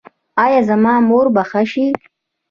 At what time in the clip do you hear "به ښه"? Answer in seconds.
1.35-1.61